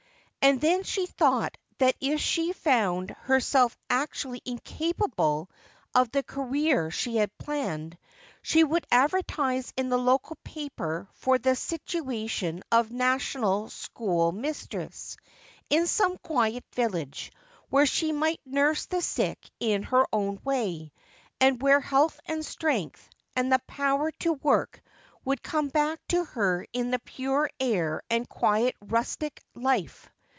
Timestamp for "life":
29.53-30.09